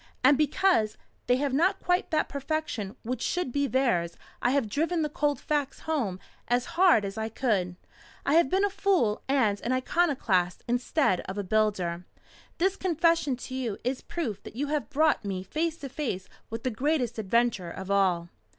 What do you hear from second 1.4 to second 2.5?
not quite that